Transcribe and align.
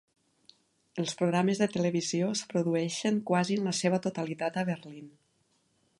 Els 1.03 1.11
programes 1.19 1.61
de 1.63 1.67
televisió 1.75 2.31
es 2.37 2.43
produeixen 2.53 3.19
quasi 3.33 3.61
en 3.61 3.69
la 3.71 3.77
seva 3.83 4.03
totalitat 4.07 4.59
a 4.63 4.69
Berlín. 4.75 5.17